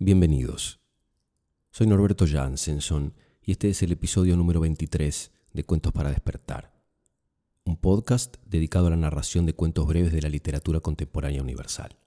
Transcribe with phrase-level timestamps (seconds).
[0.00, 0.78] Bienvenidos.
[1.72, 6.72] Soy Norberto Jansenson y este es el episodio número 23 de Cuentos para despertar,
[7.64, 11.98] un podcast dedicado a la narración de cuentos breves de la literatura contemporánea universal.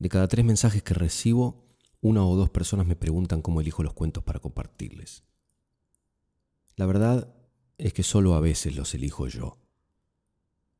[0.00, 1.68] De cada tres mensajes que recibo,
[2.00, 5.22] una o dos personas me preguntan cómo elijo los cuentos para compartirles.
[6.74, 7.32] La verdad
[7.78, 9.56] es que solo a veces los elijo yo.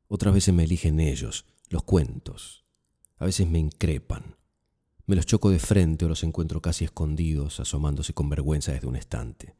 [0.09, 2.65] Otras veces me eligen ellos, los cuentos.
[3.15, 4.35] A veces me increpan.
[5.11, 8.95] Me los choco de frente o los encuentro casi escondidos, asomándose con vergüenza desde un
[8.95, 9.57] estante.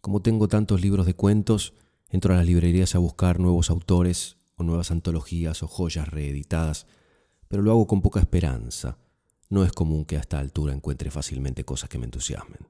[0.00, 1.74] Como tengo tantos libros de cuentos,
[2.08, 6.88] entro a las librerías a buscar nuevos autores o nuevas antologías o joyas reeditadas,
[7.46, 8.98] pero lo hago con poca esperanza.
[9.50, 12.66] No es común que a esta altura encuentre fácilmente cosas que me entusiasmen.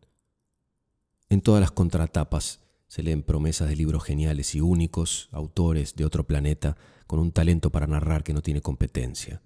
[1.31, 6.27] En todas las contratapas se leen promesas de libros geniales y únicos, autores de otro
[6.27, 6.77] planeta,
[7.07, 9.41] con un talento para narrar que no tiene competencia.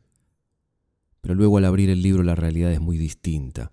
[1.22, 3.72] Pero luego al abrir el libro la realidad es muy distinta,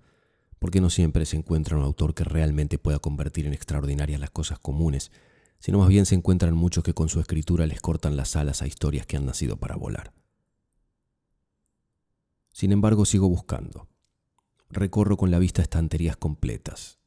[0.59, 4.59] porque no siempre se encuentra un autor que realmente pueda convertir en extraordinarias las cosas
[4.59, 5.11] comunes,
[5.59, 8.67] sino más bien se encuentran muchos que con su escritura les cortan las alas a
[8.67, 10.13] historias que han nacido para volar.
[12.53, 13.87] Sin embargo, sigo buscando.
[14.69, 16.98] Recorro con la vista estanterías completas,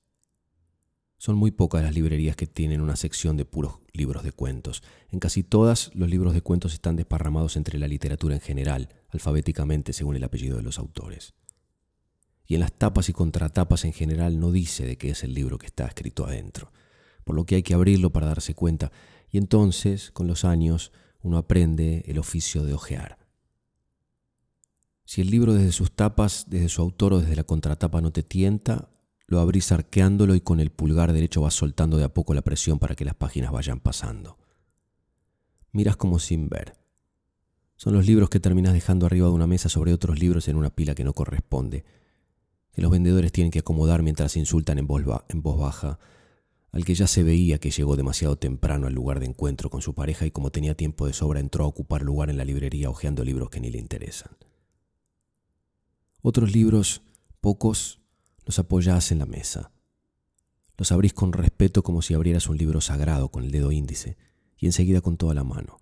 [1.22, 4.82] son muy pocas las librerías que tienen una sección de puros libros de cuentos.
[5.12, 9.92] En casi todas los libros de cuentos están desparramados entre la literatura en general, alfabéticamente
[9.92, 11.34] según el apellido de los autores.
[12.44, 15.58] Y en las tapas y contratapas en general no dice de qué es el libro
[15.58, 16.72] que está escrito adentro,
[17.22, 18.90] por lo que hay que abrirlo para darse cuenta,
[19.30, 23.16] y entonces, con los años, uno aprende el oficio de ojear.
[25.04, 28.24] Si el libro desde sus tapas, desde su autor o desde la contratapa no te
[28.24, 28.88] tienta,
[29.32, 32.78] lo abrís arqueándolo y con el pulgar derecho vas soltando de a poco la presión
[32.78, 34.38] para que las páginas vayan pasando.
[35.72, 36.76] Miras como sin ver.
[37.76, 40.70] Son los libros que terminas dejando arriba de una mesa sobre otros libros en una
[40.70, 41.84] pila que no corresponde,
[42.72, 45.98] que los vendedores tienen que acomodar mientras insultan en voz, en voz baja
[46.72, 49.94] al que ya se veía que llegó demasiado temprano al lugar de encuentro con su
[49.94, 53.24] pareja y como tenía tiempo de sobra entró a ocupar lugar en la librería hojeando
[53.24, 54.36] libros que ni le interesan.
[56.22, 57.02] Otros libros,
[57.40, 58.01] pocos,
[58.44, 59.72] los apoyás en la mesa.
[60.76, 64.16] Los abrís con respeto como si abrieras un libro sagrado con el dedo índice
[64.56, 65.78] y enseguida con toda la mano.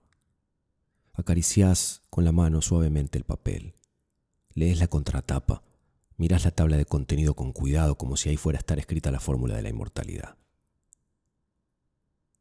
[1.13, 3.75] Acariciás con la mano suavemente el papel.
[4.55, 5.63] Lees la contratapa.
[6.17, 9.21] Mirás la tabla de contenido con cuidado como si ahí fuera a estar escrita la
[9.21, 10.37] fórmula de la inmortalidad.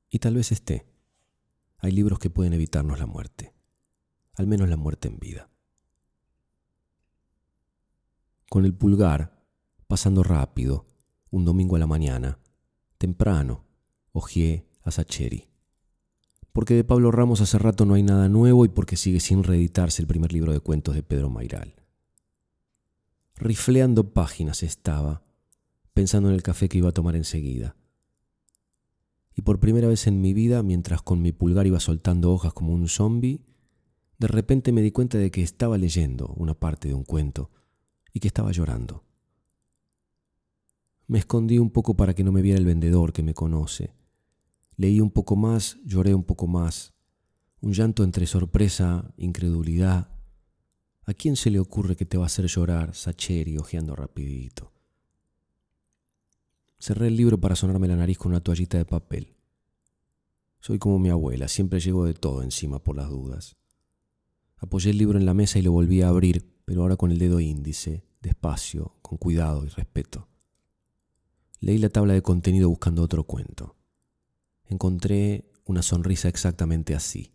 [0.10, 0.86] Y tal vez esté.
[1.78, 3.54] Hay libros que pueden evitarnos la muerte,
[4.34, 5.50] al menos la muerte en vida.
[8.50, 9.39] Con el pulgar
[9.90, 10.86] pasando rápido,
[11.32, 12.38] un domingo a la mañana,
[13.00, 13.66] temprano,
[14.12, 15.48] ojeé a Sacheri.
[16.54, 20.04] Porque de Pablo Ramos hace rato no hay nada nuevo y porque sigue sin reeditarse
[20.04, 21.74] el primer libro de cuentos de Pedro Mairal.
[23.36, 25.24] Rifleando páginas estaba,
[25.96, 27.76] pensando en el café que iba a tomar enseguida.
[29.34, 32.74] Y por primera vez en mi vida, mientras con mi pulgar iba soltando hojas como
[32.74, 33.44] un zombi,
[34.20, 37.50] de repente me di cuenta de que estaba leyendo una parte de un cuento
[38.14, 39.09] y que estaba llorando.
[41.10, 43.96] Me escondí un poco para que no me viera el vendedor que me conoce.
[44.78, 46.94] Leí un poco más, lloré un poco más.
[47.62, 50.12] Un llanto entre sorpresa, incredulidad.
[51.06, 54.72] ¿A quién se le ocurre que te va a hacer llorar, Sacheri, ojeando rapidito?
[56.78, 59.36] Cerré el libro para sonarme la nariz con una toallita de papel.
[60.60, 63.58] Soy como mi abuela, siempre llego de todo encima por las dudas.
[64.58, 67.18] Apoyé el libro en la mesa y lo volví a abrir, pero ahora con el
[67.18, 70.29] dedo índice, despacio, con cuidado y respeto.
[71.60, 73.76] Leí la tabla de contenido buscando otro cuento.
[74.66, 77.34] Encontré una sonrisa exactamente así.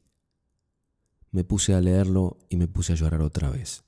[1.31, 3.85] Me puse a leerlo y me puse a llorar otra vez.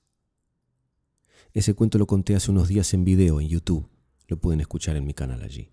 [1.53, 3.89] Ese cuento lo conté hace unos días en video en YouTube.
[4.29, 5.71] Lo pueden escuchar en mi canal allí.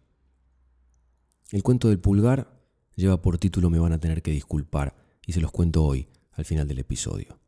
[1.52, 2.62] El cuento del pulgar
[2.96, 6.46] lleva por título Me van a tener que disculpar y se los cuento hoy, al
[6.46, 7.43] final del episodio.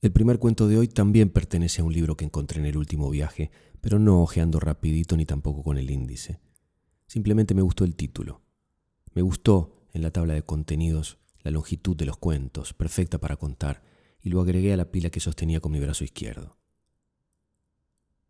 [0.00, 3.10] El primer cuento de hoy también pertenece a un libro que encontré en el último
[3.10, 3.50] viaje,
[3.80, 6.38] pero no ojeando rapidito ni tampoco con el índice.
[7.08, 8.42] Simplemente me gustó el título.
[9.14, 13.82] Me gustó en la tabla de contenidos la longitud de los cuentos, perfecta para contar,
[14.20, 16.58] y lo agregué a la pila que sostenía con mi brazo izquierdo.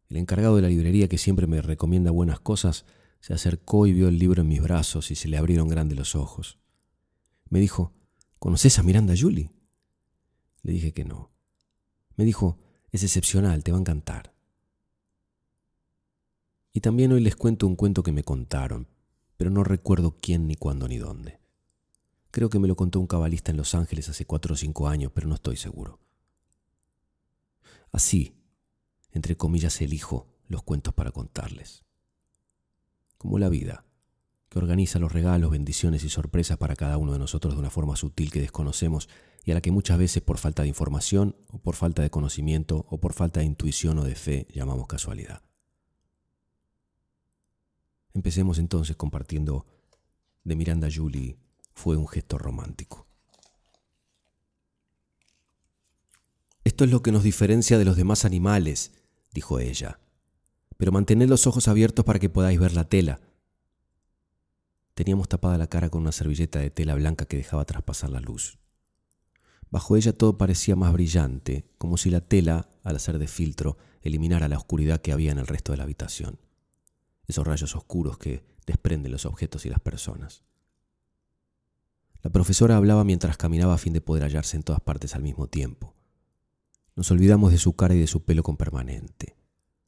[0.09, 2.87] El encargado de la librería que siempre me recomienda buenas cosas
[3.21, 6.15] se acercó y vio el libro en mis brazos y se le abrieron grandes los
[6.15, 6.59] ojos.
[7.51, 7.93] Me dijo,
[8.39, 9.51] ¿Conoces a Miranda Julie?
[10.63, 11.31] Le dije que no.
[12.19, 12.59] Me dijo,
[12.91, 14.35] es excepcional, te va a encantar.
[16.73, 18.89] Y también hoy les cuento un cuento que me contaron,
[19.37, 21.39] pero no recuerdo quién, ni cuándo, ni dónde.
[22.33, 25.13] Creo que me lo contó un cabalista en Los Ángeles hace cuatro o cinco años,
[25.15, 26.01] pero no estoy seguro.
[27.93, 28.35] Así,
[29.13, 31.85] entre comillas, elijo los cuentos para contarles.
[33.17, 33.85] Como la vida,
[34.49, 37.97] que organiza los regalos, bendiciones y sorpresas para cada uno de nosotros de una forma
[37.97, 39.09] sutil que desconocemos
[39.45, 42.87] y a la que muchas veces por falta de información o por falta de conocimiento
[42.89, 45.43] o por falta de intuición o de fe llamamos casualidad.
[48.15, 49.67] Empecemos entonces compartiendo
[50.45, 51.37] de Miranda Julie
[51.75, 53.07] fue un gesto romántico.
[56.65, 58.93] Esto es lo que nos diferencia de los demás animales,
[59.33, 60.01] dijo ella.
[60.77, 63.21] Pero mantened los ojos abiertos para que podáis ver la tela.
[64.99, 68.59] Teníamos tapada la cara con una servilleta de tela blanca que dejaba traspasar la luz.
[69.71, 74.49] Bajo ella todo parecía más brillante, como si la tela, al hacer de filtro, eliminara
[74.49, 76.41] la oscuridad que había en el resto de la habitación.
[77.29, 80.43] Esos rayos oscuros que desprenden los objetos y las personas.
[82.21, 85.47] La profesora hablaba mientras caminaba a fin de poder hallarse en todas partes al mismo
[85.47, 85.95] tiempo.
[86.97, 89.37] Nos olvidamos de su cara y de su pelo con permanente.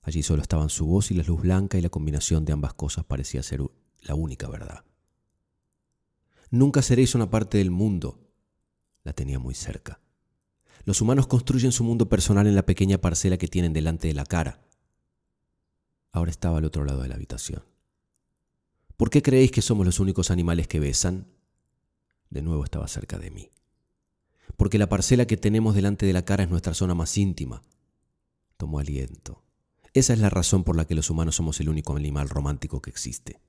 [0.02, 3.04] Allí solo estaban su voz y la luz blanca y la combinación de ambas cosas
[3.04, 3.60] parecía ser
[4.02, 4.84] la única verdad.
[6.50, 8.18] Nunca seréis una parte del mundo.
[9.04, 10.00] La tenía muy cerca.
[10.84, 14.24] Los humanos construyen su mundo personal en la pequeña parcela que tienen delante de la
[14.24, 14.60] cara.
[16.12, 17.62] Ahora estaba al otro lado de la habitación.
[18.96, 21.26] ¿Por qué creéis que somos los únicos animales que besan?
[22.28, 23.50] De nuevo estaba cerca de mí
[24.60, 27.62] porque la parcela que tenemos delante de la cara es nuestra zona más íntima.
[28.58, 29.42] Tomó aliento.
[29.94, 32.90] Esa es la razón por la que los humanos somos el único animal romántico que
[32.90, 33.40] existe.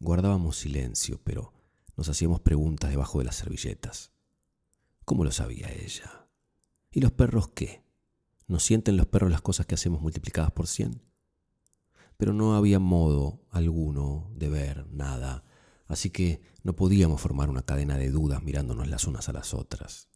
[0.00, 1.52] Guardábamos silencio, pero
[1.96, 4.12] nos hacíamos preguntas debajo de las servilletas.
[5.04, 6.28] ¿Cómo lo sabía ella?
[6.90, 7.82] ¿Y los perros qué?
[8.46, 11.02] ¿No sienten los perros las cosas que hacemos multiplicadas por cien?
[12.16, 15.44] Pero no había modo alguno de ver nada
[15.88, 20.08] así que no podíamos formar una cadena de dudas mirándonos las unas a las otras.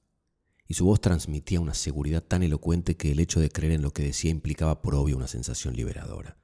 [0.69, 3.93] Y su voz transmitía una seguridad tan elocuente que el hecho de creer en lo
[3.93, 6.39] que decía implicaba por obvio una sensación liberadora.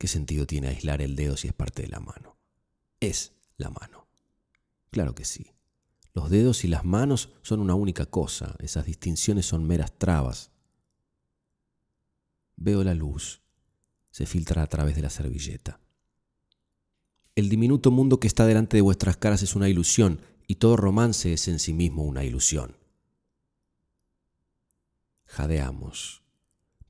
[0.00, 2.38] ¿Qué sentido tiene aislar el dedo si es parte de la mano?
[3.00, 4.08] Es la mano.
[4.90, 5.52] Claro que sí.
[6.14, 10.52] Los dedos y las manos son una única cosa, esas distinciones son meras trabas.
[12.56, 13.42] Veo la luz,
[14.10, 15.80] se filtra a través de la servilleta.
[17.34, 21.34] El diminuto mundo que está delante de vuestras caras es una ilusión y todo romance
[21.34, 22.74] es en sí mismo una ilusión.
[25.26, 26.22] Jadeamos,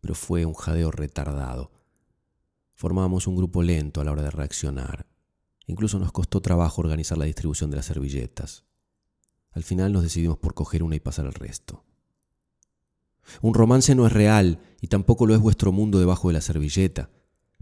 [0.01, 1.80] pero fue un jadeo retardado.
[2.81, 5.07] Formábamos un grupo lento a la hora de reaccionar.
[5.67, 8.65] Incluso nos costó trabajo organizar la distribución de las servilletas.
[9.53, 11.85] Al final nos decidimos por coger una y pasar al resto.
[13.43, 17.11] Un romance no es real y tampoco lo es vuestro mundo debajo de la servilleta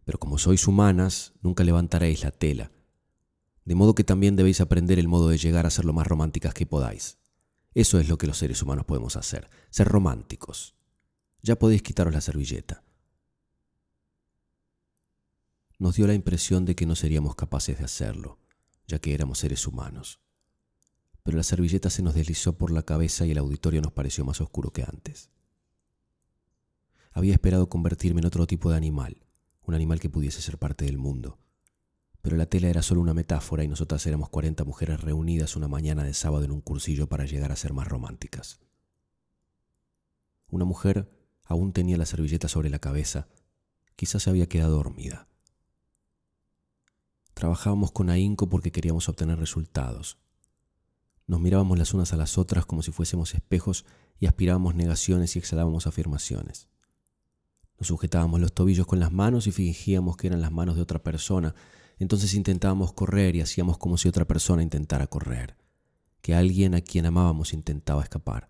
[0.08, 2.72] pero como sois humanas, nunca levantaréis la tela.
[3.66, 6.54] De modo que también debéis aprender el modo de llegar a ser lo más románticas
[6.54, 7.18] que podáis.
[7.74, 10.76] Eso es lo que los seres humanos podemos hacer, ser románticos.
[11.42, 12.87] Ya podéis quitaros la servilleta.
[15.78, 18.40] Nos dio la impresión de que no seríamos capaces de hacerlo,
[18.88, 20.20] ya que éramos seres humanos.
[21.22, 24.40] Pero la servilleta se nos deslizó por la cabeza y el auditorio nos pareció más
[24.40, 25.30] oscuro que antes.
[27.12, 29.22] Había esperado convertirme en otro tipo de animal,
[29.62, 31.38] un animal que pudiese ser parte del mundo.
[32.22, 36.02] Pero la tela era solo una metáfora y nosotras éramos 40 mujeres reunidas una mañana
[36.02, 38.58] de sábado en un cursillo para llegar a ser más románticas.
[40.48, 41.08] Una mujer
[41.44, 43.28] aún tenía la servilleta sobre la cabeza,
[43.94, 45.27] quizás se había quedado dormida.
[47.38, 50.18] Trabajábamos con ahínco porque queríamos obtener resultados.
[51.28, 53.84] Nos mirábamos las unas a las otras como si fuésemos espejos
[54.18, 56.66] y aspirábamos negaciones y exhalábamos afirmaciones.
[57.78, 61.00] Nos sujetábamos los tobillos con las manos y fingíamos que eran las manos de otra
[61.00, 61.54] persona.
[62.00, 65.56] Entonces intentábamos correr y hacíamos como si otra persona intentara correr,
[66.22, 68.48] que alguien a quien amábamos intentaba escapar.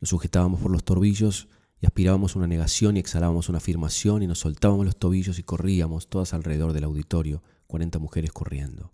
[0.00, 1.46] Nos sujetábamos por los tobillos
[1.80, 6.08] y aspirábamos una negación y exhalábamos una afirmación y nos soltábamos los tobillos y corríamos
[6.08, 8.90] todas alrededor del auditorio, cuarenta mujeres corriendo.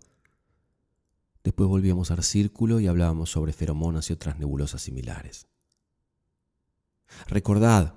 [1.43, 5.47] Después volvíamos al círculo y hablábamos sobre feromonas y otras nebulosas similares.
[7.27, 7.95] Recordad,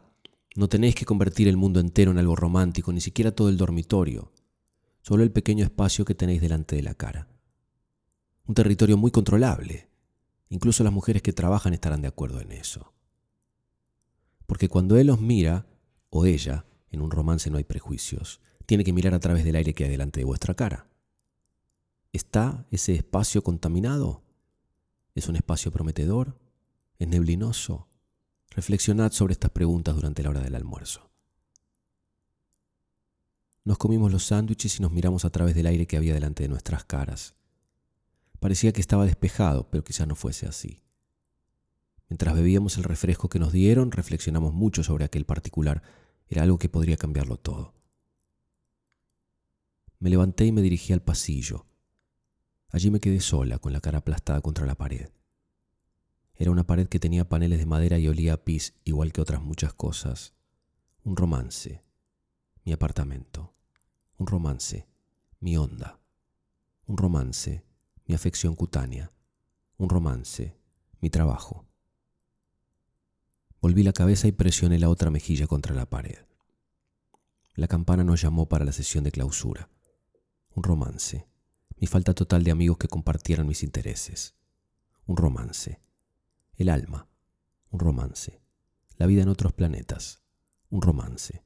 [0.56, 4.32] no tenéis que convertir el mundo entero en algo romántico, ni siquiera todo el dormitorio,
[5.02, 7.28] solo el pequeño espacio que tenéis delante de la cara.
[8.46, 9.88] Un territorio muy controlable.
[10.48, 12.92] Incluso las mujeres que trabajan estarán de acuerdo en eso.
[14.50, 15.64] Porque cuando él os mira,
[16.08, 19.74] o ella, en un romance no hay prejuicios, tiene que mirar a través del aire
[19.74, 20.88] que hay delante de vuestra cara.
[22.12, 24.24] ¿Está ese espacio contaminado?
[25.14, 26.36] ¿Es un espacio prometedor?
[26.98, 27.86] ¿Es neblinoso?
[28.50, 31.12] Reflexionad sobre estas preguntas durante la hora del almuerzo.
[33.64, 36.48] Nos comimos los sándwiches y nos miramos a través del aire que había delante de
[36.48, 37.34] nuestras caras.
[38.40, 40.82] Parecía que estaba despejado, pero quizás no fuese así.
[42.10, 45.80] Mientras bebíamos el refresco que nos dieron, reflexionamos mucho sobre aquel particular.
[46.28, 47.72] Era algo que podría cambiarlo todo.
[50.00, 51.66] Me levanté y me dirigí al pasillo.
[52.70, 55.08] Allí me quedé sola, con la cara aplastada contra la pared.
[56.34, 59.40] Era una pared que tenía paneles de madera y olía a pis, igual que otras
[59.40, 60.34] muchas cosas.
[61.04, 61.80] Un romance.
[62.64, 63.54] Mi apartamento.
[64.18, 64.88] Un romance.
[65.38, 66.00] Mi onda.
[66.86, 67.62] Un romance.
[68.06, 69.12] Mi afección cutánea.
[69.76, 70.56] Un romance.
[71.00, 71.69] Mi trabajo.
[73.60, 76.24] Volví la cabeza y presioné la otra mejilla contra la pared.
[77.54, 79.68] La campana nos llamó para la sesión de clausura.
[80.54, 81.26] Un romance.
[81.76, 84.34] Mi falta total de amigos que compartieran mis intereses.
[85.04, 85.78] Un romance.
[86.54, 87.06] El alma.
[87.70, 88.40] Un romance.
[88.96, 90.22] La vida en otros planetas.
[90.70, 91.42] Un romance.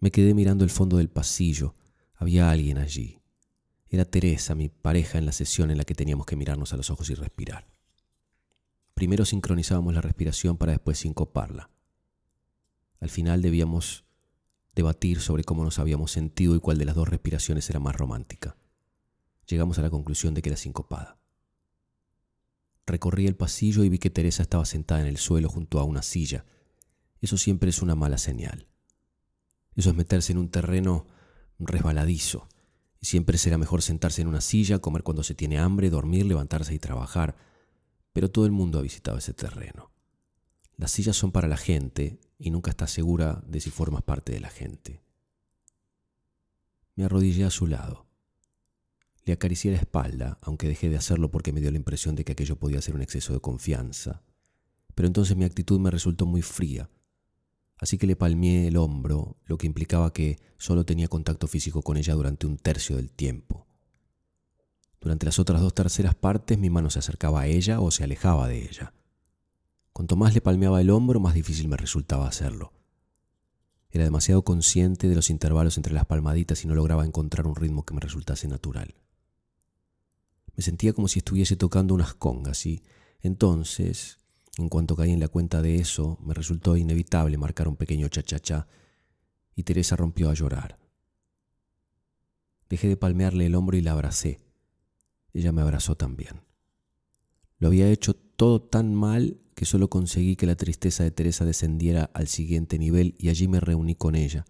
[0.00, 1.76] Me quedé mirando el fondo del pasillo.
[2.14, 3.20] Había alguien allí.
[3.88, 6.90] Era Teresa, mi pareja, en la sesión en la que teníamos que mirarnos a los
[6.90, 7.73] ojos y respirar.
[8.94, 11.70] Primero sincronizábamos la respiración para después sincoparla.
[13.00, 14.04] Al final debíamos
[14.74, 18.56] debatir sobre cómo nos habíamos sentido y cuál de las dos respiraciones era más romántica.
[19.46, 21.18] Llegamos a la conclusión de que era sincopada.
[22.86, 26.02] Recorrí el pasillo y vi que Teresa estaba sentada en el suelo junto a una
[26.02, 26.44] silla.
[27.20, 28.68] Eso siempre es una mala señal.
[29.74, 31.06] Eso es meterse en un terreno
[31.58, 32.48] resbaladizo.
[33.00, 36.74] Y siempre será mejor sentarse en una silla, comer cuando se tiene hambre, dormir, levantarse
[36.74, 37.36] y trabajar
[38.14, 39.90] pero todo el mundo ha visitado ese terreno.
[40.76, 44.40] Las sillas son para la gente y nunca estás segura de si formas parte de
[44.40, 45.02] la gente.
[46.94, 48.06] Me arrodillé a su lado.
[49.24, 52.32] Le acaricié la espalda, aunque dejé de hacerlo porque me dio la impresión de que
[52.32, 54.22] aquello podía ser un exceso de confianza.
[54.94, 56.88] Pero entonces mi actitud me resultó muy fría,
[57.78, 61.96] así que le palmeé el hombro, lo que implicaba que solo tenía contacto físico con
[61.96, 63.66] ella durante un tercio del tiempo.
[65.04, 68.48] Durante las otras dos terceras partes mi mano se acercaba a ella o se alejaba
[68.48, 68.94] de ella.
[69.92, 72.72] Cuanto más le palmeaba el hombro, más difícil me resultaba hacerlo.
[73.90, 77.84] Era demasiado consciente de los intervalos entre las palmaditas y no lograba encontrar un ritmo
[77.84, 78.94] que me resultase natural.
[80.56, 82.82] Me sentía como si estuviese tocando unas congas y
[83.20, 84.16] entonces,
[84.56, 88.68] en cuanto caí en la cuenta de eso, me resultó inevitable marcar un pequeño cha-cha-cha
[89.54, 90.78] y Teresa rompió a llorar.
[92.70, 94.43] Dejé de palmearle el hombro y la abracé.
[95.34, 96.40] Ella me abrazó también.
[97.58, 102.10] Lo había hecho todo tan mal que solo conseguí que la tristeza de Teresa descendiera
[102.14, 104.46] al siguiente nivel y allí me reuní con ella.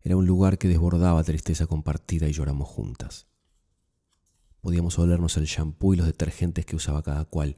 [0.00, 3.26] Era un lugar que desbordaba tristeza compartida y lloramos juntas.
[4.60, 7.56] Podíamos olernos el champú y los detergentes que usaba cada cual.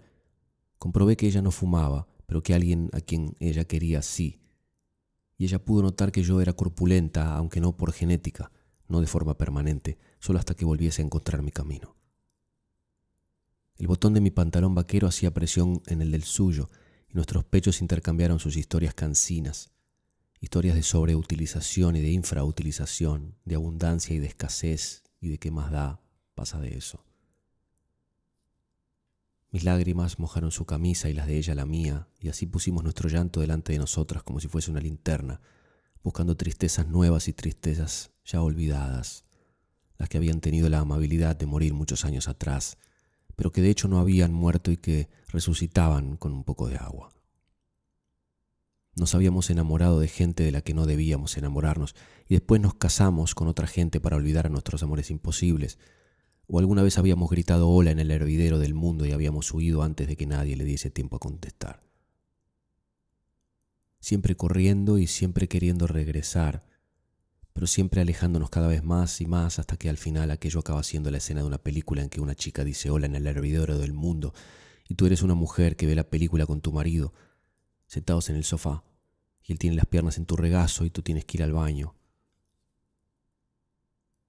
[0.78, 4.40] Comprobé que ella no fumaba, pero que alguien a quien ella quería sí.
[5.36, 8.50] Y ella pudo notar que yo era corpulenta, aunque no por genética
[8.90, 11.96] no de forma permanente, solo hasta que volviese a encontrar mi camino.
[13.76, 16.70] El botón de mi pantalón vaquero hacía presión en el del suyo,
[17.08, 19.72] y nuestros pechos intercambiaron sus historias cansinas,
[20.40, 25.70] historias de sobreutilización y de infrautilización, de abundancia y de escasez, y de qué más
[25.70, 26.00] da
[26.34, 27.04] pasa de eso.
[29.50, 33.08] Mis lágrimas mojaron su camisa y las de ella la mía, y así pusimos nuestro
[33.08, 35.40] llanto delante de nosotras como si fuese una linterna,
[36.02, 39.24] buscando tristezas nuevas y tristezas ya olvidadas,
[40.00, 42.78] las que habían tenido la amabilidad de morir muchos años atrás,
[43.36, 47.12] pero que de hecho no habían muerto y que resucitaban con un poco de agua.
[48.96, 51.94] Nos habíamos enamorado de gente de la que no debíamos enamorarnos
[52.26, 55.78] y después nos casamos con otra gente para olvidar a nuestros amores imposibles.
[56.46, 60.08] O alguna vez habíamos gritado hola en el hervidero del mundo y habíamos huido antes
[60.08, 61.80] de que nadie le diese tiempo a contestar
[64.00, 66.62] siempre corriendo y siempre queriendo regresar,
[67.52, 71.10] pero siempre alejándonos cada vez más y más hasta que al final aquello acaba siendo
[71.10, 73.92] la escena de una película en que una chica dice hola en el hervidero del
[73.92, 74.32] mundo
[74.88, 77.12] y tú eres una mujer que ve la película con tu marido,
[77.86, 78.82] sentados en el sofá,
[79.42, 81.94] y él tiene las piernas en tu regazo y tú tienes que ir al baño.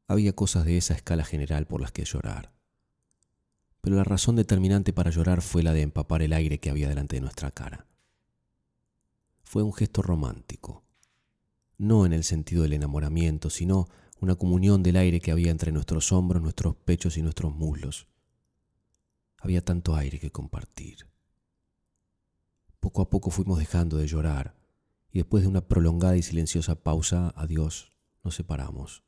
[0.07, 2.53] Había cosas de esa escala general por las que llorar.
[3.81, 7.15] Pero la razón determinante para llorar fue la de empapar el aire que había delante
[7.15, 7.87] de nuestra cara
[9.51, 10.85] fue un gesto romántico,
[11.81, 13.87] no en el sentido del enamoramiento, sino
[14.19, 18.07] una comunión del aire que había entre nuestros hombros, nuestros pechos y nuestros muslos.
[19.39, 21.07] Había tanto aire que compartir.
[22.79, 24.55] Poco a poco fuimos dejando de llorar
[25.11, 27.91] y después de una prolongada y silenciosa pausa, adiós,
[28.23, 29.01] nos separamos.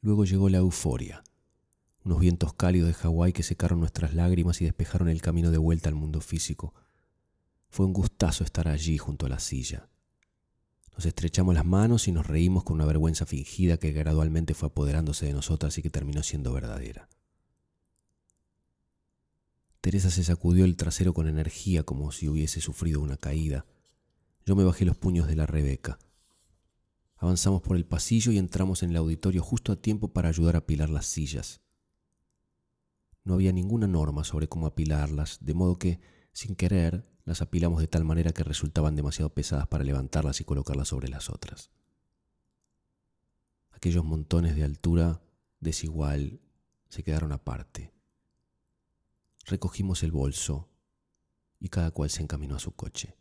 [0.00, 1.22] Luego llegó la euforia,
[2.02, 5.90] unos vientos cálidos de Hawái que secaron nuestras lágrimas y despejaron el camino de vuelta
[5.90, 6.72] al mundo físico.
[7.68, 9.89] Fue un gustazo estar allí junto a la silla.
[10.92, 15.26] Nos estrechamos las manos y nos reímos con una vergüenza fingida que gradualmente fue apoderándose
[15.26, 17.08] de nosotras y que terminó siendo verdadera.
[19.80, 23.64] Teresa se sacudió el trasero con energía como si hubiese sufrido una caída.
[24.44, 25.98] Yo me bajé los puños de la Rebeca.
[27.16, 30.58] Avanzamos por el pasillo y entramos en el auditorio justo a tiempo para ayudar a
[30.58, 31.60] apilar las sillas.
[33.24, 36.00] No había ninguna norma sobre cómo apilarlas, de modo que,
[36.32, 40.88] sin querer, las apilamos de tal manera que resultaban demasiado pesadas para levantarlas y colocarlas
[40.88, 41.70] sobre las otras.
[43.70, 45.22] Aquellos montones de altura
[45.60, 46.40] desigual
[46.88, 47.92] se quedaron aparte.
[49.46, 50.68] Recogimos el bolso
[51.58, 53.16] y cada cual se encaminó a su coche.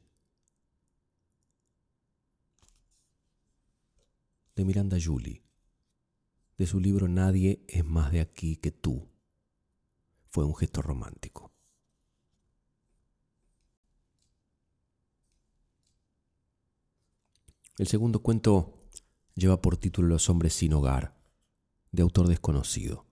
[4.55, 5.43] De Miranda Julie,
[6.57, 9.07] de su libro Nadie es más de aquí que tú,
[10.29, 11.48] fue un gesto romántico.
[17.79, 18.73] El segundo cuento
[19.35, 21.15] lleva por título Los hombres sin hogar,
[21.93, 23.05] de autor desconocido.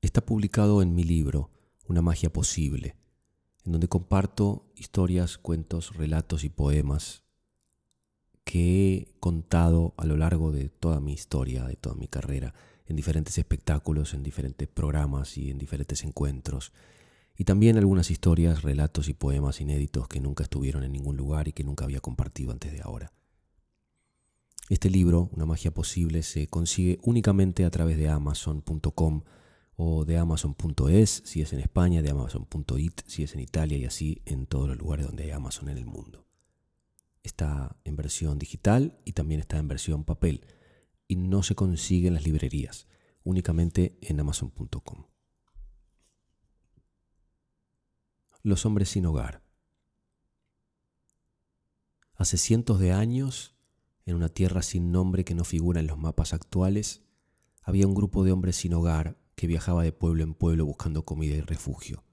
[0.00, 1.50] Está publicado en mi libro,
[1.88, 2.94] Una magia posible,
[3.64, 7.24] en donde comparto historias, cuentos, relatos y poemas
[8.44, 12.54] que he contado a lo largo de toda mi historia, de toda mi carrera,
[12.86, 16.72] en diferentes espectáculos, en diferentes programas y en diferentes encuentros.
[17.40, 21.52] Y también algunas historias, relatos y poemas inéditos que nunca estuvieron en ningún lugar y
[21.52, 23.12] que nunca había compartido antes de ahora.
[24.68, 29.22] Este libro, Una magia posible, se consigue únicamente a través de amazon.com
[29.76, 34.20] o de amazon.es si es en España, de amazon.it si es en Italia y así
[34.26, 36.26] en todos los lugares donde hay Amazon en el mundo.
[37.22, 40.44] Está en versión digital y también está en versión papel
[41.06, 42.88] y no se consigue en las librerías,
[43.22, 45.04] únicamente en amazon.com.
[48.44, 49.42] Los hombres sin hogar.
[52.14, 53.56] Hace cientos de años,
[54.06, 57.02] en una tierra sin nombre que no figura en los mapas actuales,
[57.62, 61.34] había un grupo de hombres sin hogar que viajaba de pueblo en pueblo buscando comida
[61.34, 62.04] y refugio.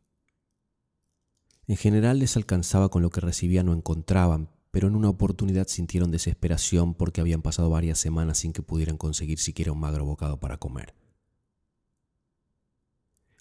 [1.67, 6.09] En general les alcanzaba con lo que recibían o encontraban, pero en una oportunidad sintieron
[6.09, 10.57] desesperación porque habían pasado varias semanas sin que pudieran conseguir siquiera un magro bocado para
[10.57, 10.95] comer.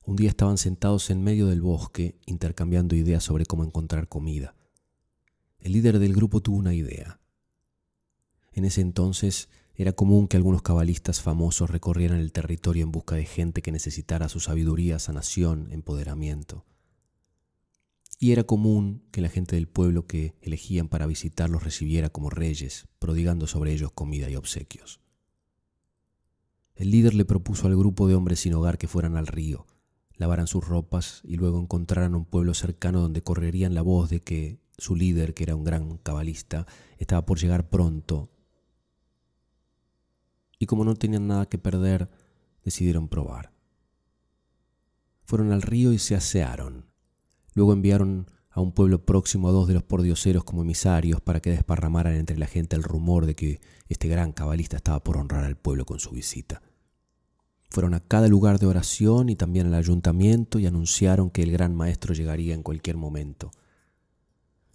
[0.07, 4.55] Un día estaban sentados en medio del bosque intercambiando ideas sobre cómo encontrar comida.
[5.61, 7.21] El líder del grupo tuvo una idea.
[8.53, 13.25] En ese entonces era común que algunos cabalistas famosos recorrieran el territorio en busca de
[13.25, 16.67] gente que necesitara su sabiduría, sanación, empoderamiento.
[18.19, 22.89] Y era común que la gente del pueblo que elegían para visitarlos recibiera como reyes,
[22.99, 25.01] prodigando sobre ellos comida y obsequios.
[26.75, 29.67] El líder le propuso al grupo de hombres sin hogar que fueran al río,
[30.17, 34.61] lavaran sus ropas y luego encontraran un pueblo cercano donde correrían la voz de que
[34.79, 36.67] su líder, que era un gran cabalista,
[36.99, 38.31] estaba por llegar pronto
[40.59, 42.09] y como no tenían nada que perder,
[42.65, 43.53] decidieron probar.
[45.27, 46.87] Fueron al río y se asearon.
[47.55, 51.51] Luego enviaron a un pueblo próximo a dos de los pordioseros como emisarios para que
[51.51, 55.57] desparramaran entre la gente el rumor de que este gran cabalista estaba por honrar al
[55.57, 56.63] pueblo con su visita.
[57.75, 61.75] Fueron a cada lugar de oración y también al ayuntamiento y anunciaron que el gran
[61.75, 63.51] maestro llegaría en cualquier momento.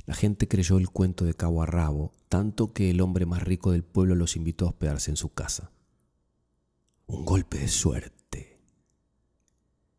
[0.06, 3.72] La gente creyó el cuento de cabo a rabo, tanto que el hombre más rico
[3.72, 5.72] del pueblo los invitó a hospedarse en su casa.
[7.08, 8.60] Un golpe de suerte.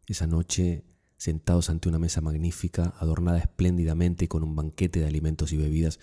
[0.07, 0.85] Esa noche,
[1.17, 6.01] sentados ante una mesa magnífica, adornada espléndidamente y con un banquete de alimentos y bebidas,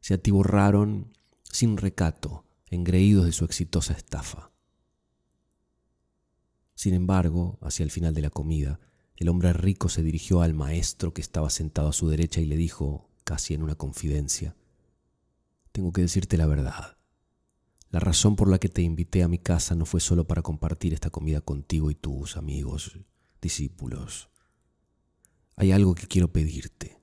[0.00, 1.12] se atiborraron
[1.44, 4.50] sin recato, engreídos de su exitosa estafa.
[6.80, 8.80] Sin embargo, hacia el final de la comida,
[9.18, 12.56] el hombre rico se dirigió al maestro que estaba sentado a su derecha y le
[12.56, 14.56] dijo, casi en una confidencia.
[15.72, 16.96] Tengo que decirte la verdad.
[17.90, 20.94] La razón por la que te invité a mi casa no fue solo para compartir
[20.94, 22.98] esta comida contigo y tus amigos,
[23.42, 24.30] discípulos.
[25.56, 26.98] Hay algo que quiero pedirte.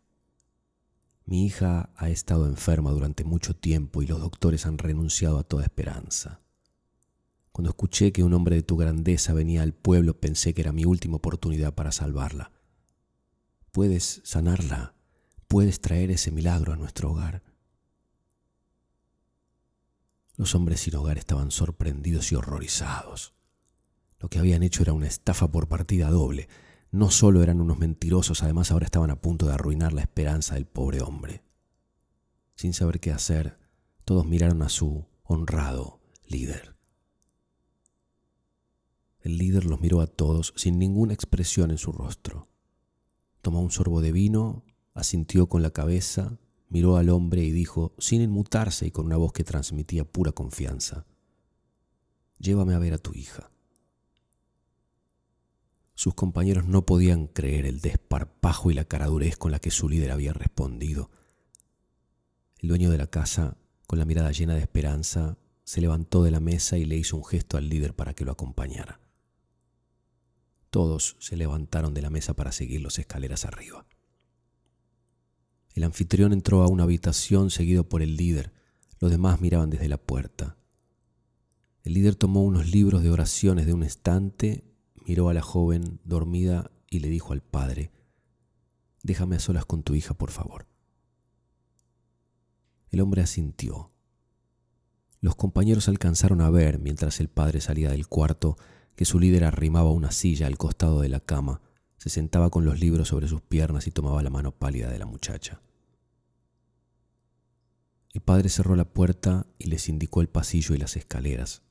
[1.24, 5.66] Mi hija ha estado enferma durante mucho tiempo y los doctores han renunciado a toda
[5.66, 6.42] esperanza.
[7.58, 10.86] Cuando escuché que un hombre de tu grandeza venía al pueblo pensé que era mi
[10.86, 12.52] última oportunidad para salvarla.
[13.72, 14.93] ¿Puedes sanarla?
[15.48, 17.41] puedes traer ese milagro a nuestro hogar.
[20.36, 23.34] Los hombres sin hogar estaban sorprendidos y horrorizados.
[24.20, 26.50] Lo que habían hecho era una estafa por partida doble.
[26.91, 30.67] No solo eran unos mentirosos, además ahora estaban a punto de arruinar la esperanza del
[30.67, 31.41] pobre hombre.
[32.54, 33.58] Sin saber qué hacer,
[34.06, 36.77] todos miraron a su honrado líder.
[39.28, 42.48] El líder los miró a todos sin ninguna expresión en su rostro.
[43.42, 44.63] Tomó un sorbo de vino
[44.94, 49.34] asintió con la cabeza, miró al hombre y dijo, sin inmutarse y con una voz
[49.34, 51.06] que transmitía pura confianza,
[52.40, 53.52] Llévame a ver a tu hija.
[55.94, 60.12] Sus compañeros no podían creer el desparpajo y la caradurez con la que su líder
[60.12, 61.12] había respondido.
[62.60, 66.40] El dueño de la casa, con la mirada llena de esperanza, se levantó de la
[66.40, 69.02] mesa y le hizo un gesto al líder para que lo acompañara.
[70.70, 73.86] Todos se levantaron de la mesa para seguir las escaleras arriba.
[75.74, 78.52] El anfitrión entró a una habitación seguido por el líder.
[79.00, 80.58] Los demás miraban desde la puerta.
[81.84, 84.66] El líder tomó unos libros de oraciones de un estante,
[85.06, 87.92] miró a la joven dormida y le dijo al padre,
[89.04, 90.68] Déjame a solas con tu hija, por favor.
[92.90, 93.92] El hombre asintió.
[95.22, 98.58] Los compañeros alcanzaron a ver, mientras el padre salía del cuarto,
[98.98, 101.62] que su líder arrimaba una silla al costado de la cama,
[101.98, 105.06] se sentaba con los libros sobre sus piernas y tomaba la mano pálida de la
[105.06, 105.62] muchacha.
[108.12, 111.62] El padre cerró la puerta y les indicó el pasillo y las escaleras.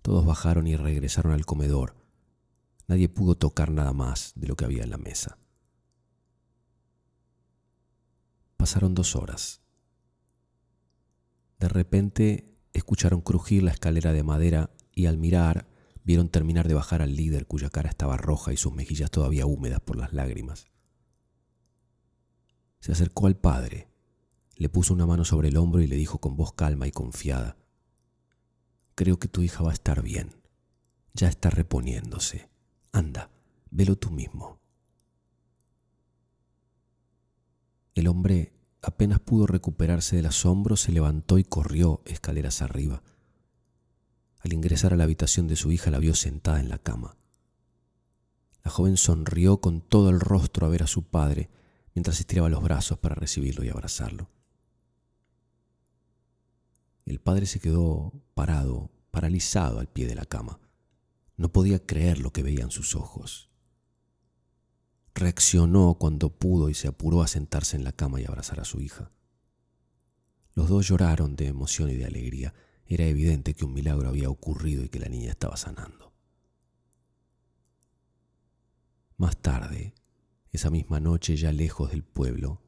[0.00, 1.96] Todos bajaron y regresaron al comedor.
[2.86, 5.36] Nadie pudo tocar nada más de lo que había en la mesa.
[8.56, 9.60] Pasaron dos horas.
[11.60, 15.67] De repente escucharon crujir la escalera de madera y al mirar
[16.08, 19.80] Vieron terminar de bajar al líder cuya cara estaba roja y sus mejillas todavía húmedas
[19.80, 20.66] por las lágrimas.
[22.80, 23.88] Se acercó al padre,
[24.56, 27.58] le puso una mano sobre el hombro y le dijo con voz calma y confiada,
[28.94, 30.30] Creo que tu hija va a estar bien.
[31.12, 32.48] Ya está reponiéndose.
[32.90, 33.30] Anda,
[33.70, 34.58] velo tú mismo.
[37.94, 43.02] El hombre apenas pudo recuperarse del asombro, se levantó y corrió escaleras arriba.
[44.48, 47.18] Al ingresar a la habitación de su hija la vio sentada en la cama.
[48.64, 51.50] La joven sonrió con todo el rostro a ver a su padre
[51.94, 54.30] mientras estiraba los brazos para recibirlo y abrazarlo.
[57.04, 60.58] El padre se quedó parado, paralizado al pie de la cama.
[61.36, 63.50] No podía creer lo que veían sus ojos.
[65.14, 68.80] Reaccionó cuando pudo y se apuró a sentarse en la cama y abrazar a su
[68.80, 69.10] hija.
[70.54, 72.54] Los dos lloraron de emoción y de alegría.
[72.88, 76.14] Era evidente que un milagro había ocurrido y que la niña estaba sanando.
[79.18, 79.94] Más tarde,
[80.52, 82.62] esa misma noche ya lejos del pueblo,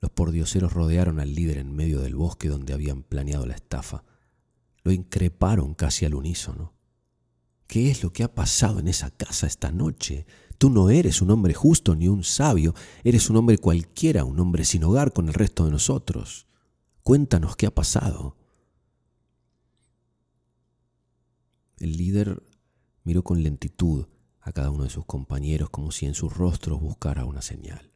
[0.00, 4.04] los pordioseros rodearon al líder en medio del bosque donde habían planeado la estafa.
[4.84, 6.74] Lo increparon casi al unísono.
[7.66, 10.26] ¿Qué es lo que ha pasado en esa casa esta noche?
[10.58, 14.64] Tú no eres un hombre justo ni un sabio, eres un hombre cualquiera, un hombre
[14.64, 16.46] sin hogar con el resto de nosotros.
[17.02, 18.36] Cuéntanos qué ha pasado.
[21.78, 22.42] El líder
[23.04, 24.06] miró con lentitud
[24.40, 27.92] a cada uno de sus compañeros como si en sus rostros buscara una señal.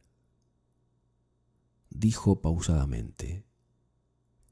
[1.89, 3.45] Dijo pausadamente,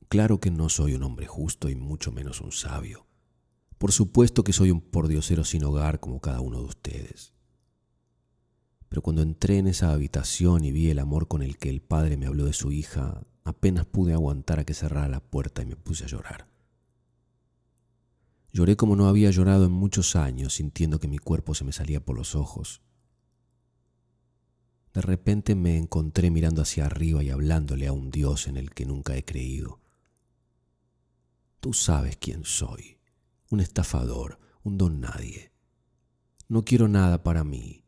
[0.10, 3.06] Claro que no soy un hombre justo y mucho menos un sabio.
[3.78, 7.34] Por supuesto que soy un pordiosero sin hogar como cada uno de ustedes.
[8.90, 12.18] Pero cuando entré en esa habitación y vi el amor con el que el padre
[12.18, 15.76] me habló de su hija, apenas pude aguantar a que cerrara la puerta y me
[15.76, 16.49] puse a llorar.
[18.52, 22.04] Lloré como no había llorado en muchos años, sintiendo que mi cuerpo se me salía
[22.04, 22.82] por los ojos.
[24.94, 28.86] De repente me encontré mirando hacia arriba y hablándole a un Dios en el que
[28.86, 29.82] nunca he creído.
[31.60, 32.98] Tú sabes quién soy,
[33.52, 35.52] un estafador, un don nadie.
[36.48, 37.84] No quiero nada para mí,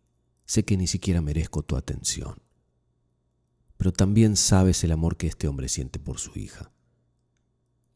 [0.45, 2.35] sé que ni siquiera merezco tu atención.
[3.77, 6.71] Pero también sabes el amor que este hombre siente por su hija.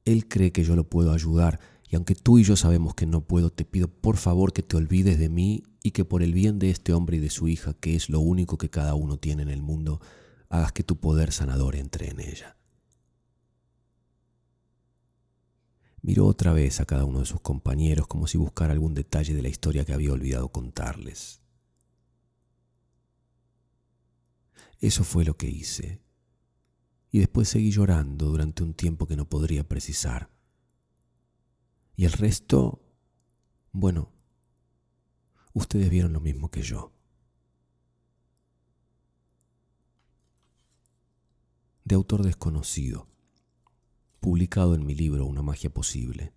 [0.04, 1.60] Él cree que yo lo puedo ayudar
[1.96, 5.20] aunque tú y yo sabemos que no puedo, te pido por favor que te olvides
[5.20, 7.96] de mí y que por el bien de este hombre y de su hija, que
[7.96, 10.02] es lo único que cada uno tiene en el mundo,
[10.50, 12.58] hagas que tu poder sanador entre en ella.
[16.02, 19.42] Miró otra vez a cada uno de sus compañeros como si buscara algún detalle de
[19.42, 21.42] la historia que había olvidado contarles.
[24.80, 26.02] Eso fue lo que hice.
[27.10, 30.35] Y después seguí llorando durante un tiempo que no podría precisar.
[31.96, 32.82] Y el resto,
[33.72, 34.12] bueno,
[35.54, 36.92] ustedes vieron lo mismo que yo.
[41.86, 43.08] De autor desconocido,
[44.20, 46.34] publicado en mi libro Una magia posible,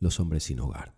[0.00, 0.94] Los hombres sin hogar.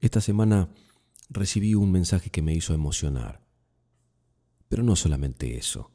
[0.00, 0.72] Esta semana
[1.28, 3.44] recibí un mensaje que me hizo emocionar,
[4.68, 5.90] pero no solamente eso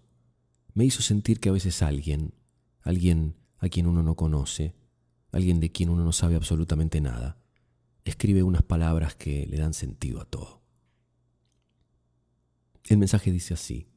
[0.75, 2.35] me hizo sentir que a veces alguien,
[2.81, 4.75] alguien a quien uno no conoce,
[5.31, 7.39] alguien de quien uno no sabe absolutamente nada,
[8.03, 10.61] escribe unas palabras que le dan sentido a todo.
[12.83, 13.87] El mensaje dice así.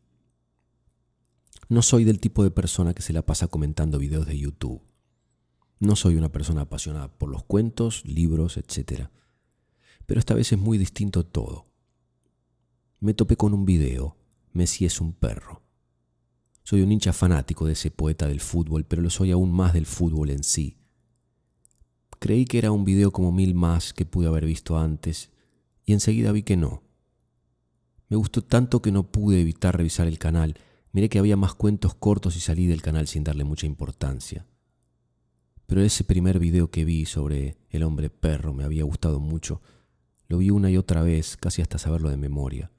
[1.68, 4.80] No soy del tipo de persona que se la pasa comentando videos de YouTube.
[5.80, 9.08] No soy una persona apasionada por los cuentos, libros, etc.
[10.06, 11.66] Pero esta vez es muy distinto todo.
[13.00, 14.16] Me topé con un video,
[14.52, 15.67] Messi es un perro.
[16.68, 19.86] Soy un hincha fanático de ese poeta del fútbol, pero lo soy aún más del
[19.86, 20.76] fútbol en sí.
[22.18, 25.30] Creí que era un video como mil más que pude haber visto antes,
[25.86, 26.82] y enseguida vi que no.
[28.10, 30.58] Me gustó tanto que no pude evitar revisar el canal.
[30.92, 34.44] Miré que había más cuentos cortos y salí del canal sin darle mucha importancia.
[35.64, 39.62] Pero ese primer video que vi sobre el hombre perro me había gustado mucho.
[40.26, 42.70] Lo vi una y otra vez, casi hasta saberlo de memoria.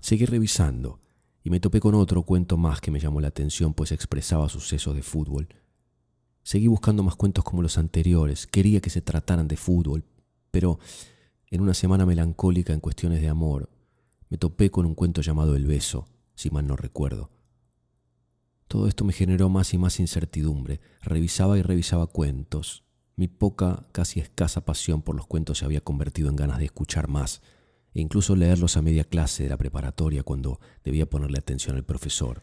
[0.00, 1.03] Seguí revisando
[1.44, 4.96] y me topé con otro cuento más que me llamó la atención, pues expresaba sucesos
[4.96, 5.46] de fútbol.
[6.42, 10.04] Seguí buscando más cuentos como los anteriores, quería que se trataran de fútbol,
[10.50, 10.78] pero
[11.50, 13.68] en una semana melancólica en cuestiones de amor,
[14.30, 17.30] me topé con un cuento llamado El beso, si mal no recuerdo.
[18.66, 20.80] Todo esto me generó más y más incertidumbre.
[21.02, 22.82] Revisaba y revisaba cuentos.
[23.14, 27.06] Mi poca, casi escasa pasión por los cuentos se había convertido en ganas de escuchar
[27.06, 27.42] más,
[27.94, 32.42] e incluso leerlos a media clase de la preparatoria cuando debía ponerle atención al profesor.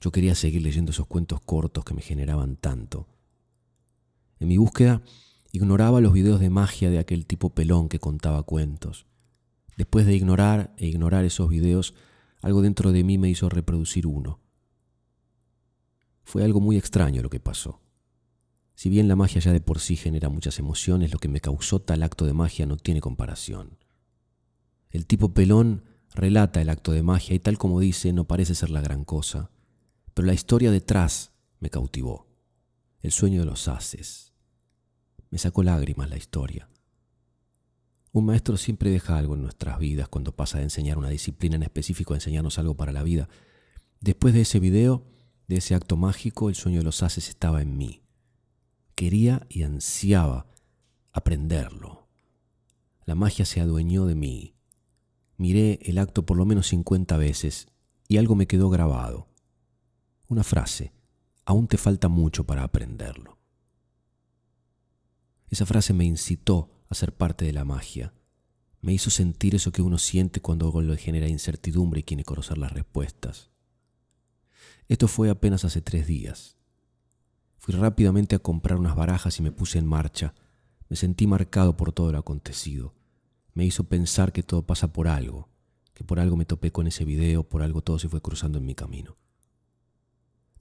[0.00, 3.08] Yo quería seguir leyendo esos cuentos cortos que me generaban tanto.
[4.38, 5.02] En mi búsqueda,
[5.50, 9.06] ignoraba los videos de magia de aquel tipo pelón que contaba cuentos.
[9.76, 11.94] Después de ignorar e ignorar esos videos,
[12.40, 14.40] algo dentro de mí me hizo reproducir uno.
[16.24, 17.80] Fue algo muy extraño lo que pasó.
[18.74, 21.80] Si bien la magia ya de por sí genera muchas emociones, lo que me causó
[21.80, 23.78] tal acto de magia no tiene comparación.
[24.92, 28.68] El tipo pelón relata el acto de magia y tal como dice no parece ser
[28.68, 29.50] la gran cosa,
[30.12, 32.28] pero la historia detrás me cautivó.
[33.00, 34.34] El sueño de los haces.
[35.30, 36.68] Me sacó lágrimas la historia.
[38.12, 41.62] Un maestro siempre deja algo en nuestras vidas cuando pasa de enseñar una disciplina en
[41.62, 43.30] específico a enseñarnos algo para la vida.
[44.00, 45.06] Después de ese video,
[45.48, 48.02] de ese acto mágico, el sueño de los haces estaba en mí.
[48.94, 50.46] Quería y ansiaba
[51.12, 52.08] aprenderlo.
[53.06, 54.54] La magia se adueñó de mí.
[55.42, 57.66] Miré el acto por lo menos 50 veces
[58.06, 59.26] y algo me quedó grabado.
[60.28, 60.92] Una frase,
[61.44, 63.40] aún te falta mucho para aprenderlo.
[65.50, 68.14] Esa frase me incitó a ser parte de la magia.
[68.82, 72.56] Me hizo sentir eso que uno siente cuando algo le genera incertidumbre y quiere conocer
[72.56, 73.50] las respuestas.
[74.86, 76.56] Esto fue apenas hace tres días.
[77.58, 80.34] Fui rápidamente a comprar unas barajas y me puse en marcha.
[80.88, 82.94] Me sentí marcado por todo lo acontecido.
[83.54, 85.48] Me hizo pensar que todo pasa por algo,
[85.94, 88.64] que por algo me topé con ese video, por algo todo se fue cruzando en
[88.64, 89.16] mi camino.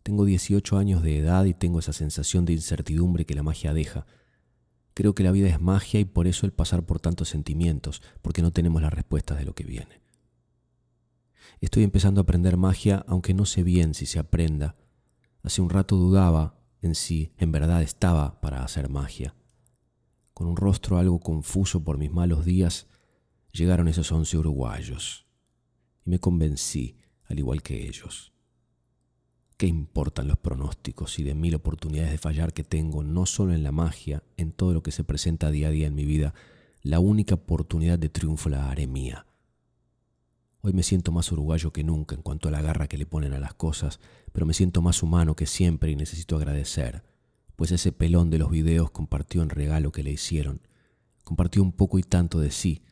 [0.03, 4.05] Tengo 18 años de edad y tengo esa sensación de incertidumbre que la magia deja,
[4.93, 8.41] Creo que la vida es magia y por eso el pasar por tantos sentimientos, porque
[8.41, 10.01] no tenemos las respuestas de lo que viene.
[11.61, 14.75] Estoy empezando a aprender magia, aunque no sé bien si se aprenda.
[15.43, 19.35] Hace un rato dudaba en si en verdad estaba para hacer magia.
[20.33, 22.87] Con un rostro algo confuso por mis malos días,
[23.51, 25.27] llegaron esos once uruguayos.
[26.05, 28.31] Y me convencí, al igual que ellos.
[29.57, 33.63] ¿Qué importan los pronósticos y de mil oportunidades de fallar que tengo, no solo en
[33.63, 36.33] la magia, en todo lo que se presenta día a día en mi vida?
[36.81, 39.27] La única oportunidad de triunfo la haré mía.
[40.61, 43.33] Hoy me siento más uruguayo que nunca en cuanto a la garra que le ponen
[43.33, 43.99] a las cosas,
[44.31, 47.03] pero me siento más humano que siempre y necesito agradecer,
[47.55, 50.61] pues ese pelón de los videos compartió en regalo que le hicieron,
[51.23, 52.83] compartió un poco y tanto de sí.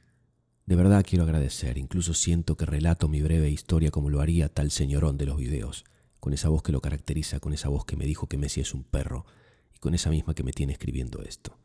[0.66, 4.72] De verdad quiero agradecer, incluso siento que relato mi breve historia como lo haría tal
[4.72, 5.86] señorón de los videos
[6.20, 8.74] con esa voz que lo caracteriza, con esa voz que me dijo que Messi es
[8.74, 9.26] un perro
[9.74, 11.58] y con esa misma que me tiene escribiendo esto.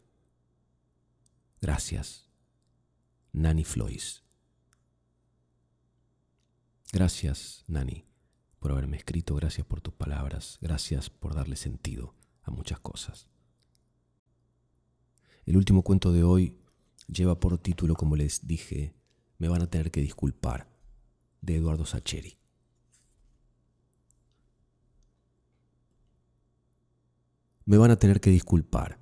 [1.60, 2.30] Gracias,
[3.32, 4.22] Nani Flois.
[6.92, 8.04] Gracias, Nani,
[8.60, 13.28] por haberme escrito, gracias por tus palabras, gracias por darle sentido a muchas cosas.
[15.44, 16.58] El último cuento de hoy
[17.08, 18.94] lleva por título, como les dije,
[19.38, 20.68] Me van a tener que disculpar,
[21.42, 22.38] de Eduardo Sacheri.
[27.66, 29.00] me van a tener que disculpar.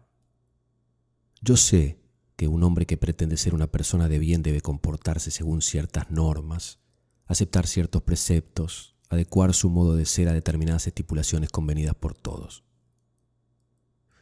[1.40, 2.00] Yo sé
[2.36, 6.78] que un hombre que pretende ser una persona de bien debe comportarse según ciertas normas,
[7.26, 12.64] aceptar ciertos preceptos, adecuar su modo de ser a determinadas estipulaciones convenidas por todos.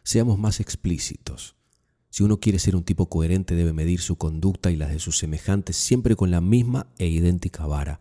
[0.03, 1.57] Seamos más explícitos.
[2.09, 5.19] Si uno quiere ser un tipo coherente debe medir su conducta y las de sus
[5.19, 8.01] semejantes siempre con la misma e idéntica vara.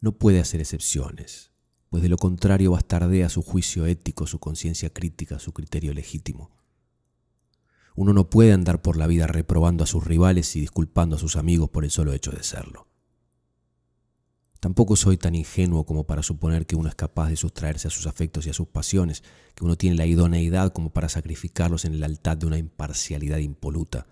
[0.00, 1.54] No puede hacer excepciones
[1.94, 6.50] pues de lo contrario bastardea su juicio ético, su conciencia crítica, su criterio legítimo.
[7.94, 11.36] Uno no puede andar por la vida reprobando a sus rivales y disculpando a sus
[11.36, 12.88] amigos por el solo hecho de serlo.
[14.64, 18.06] Tampoco soy tan ingenuo como para suponer que uno es capaz de sustraerse a sus
[18.06, 19.22] afectos y a sus pasiones,
[19.54, 24.06] que uno tiene la idoneidad como para sacrificarlos en el altar de una imparcialidad impoluta.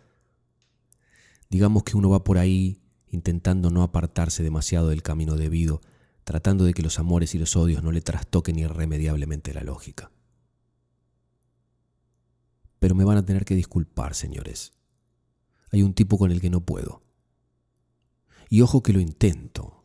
[1.48, 5.80] Digamos que uno va por ahí intentando no apartarse demasiado del camino debido,
[6.22, 10.10] tratando de que los amores y los odios no le trastoquen irremediablemente la lógica.
[12.78, 14.74] Pero me van a tener que disculpar, señores.
[15.70, 17.02] Hay un tipo con el que no puedo.
[18.50, 19.81] Y ojo que lo intento.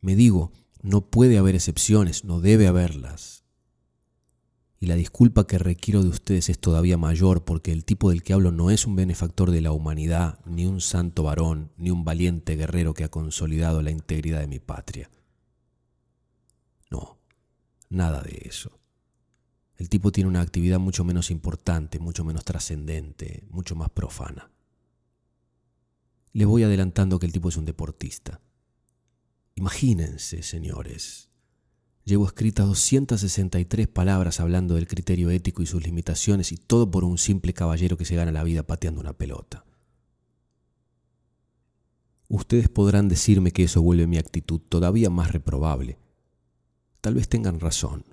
[0.00, 3.44] Me digo, no puede haber excepciones, no debe haberlas.
[4.80, 8.32] Y la disculpa que requiero de ustedes es todavía mayor porque el tipo del que
[8.32, 12.54] hablo no es un benefactor de la humanidad, ni un santo varón, ni un valiente
[12.54, 15.10] guerrero que ha consolidado la integridad de mi patria.
[16.90, 17.18] No,
[17.90, 18.78] nada de eso.
[19.76, 24.50] El tipo tiene una actividad mucho menos importante, mucho menos trascendente, mucho más profana.
[26.32, 28.40] Le voy adelantando que el tipo es un deportista.
[29.58, 31.30] Imagínense, señores.
[32.04, 37.18] Llevo escritas 263 palabras hablando del criterio ético y sus limitaciones y todo por un
[37.18, 39.64] simple caballero que se gana la vida pateando una pelota.
[42.28, 45.98] Ustedes podrán decirme que eso vuelve mi actitud todavía más reprobable,
[47.00, 48.04] Tal vez tengan razón.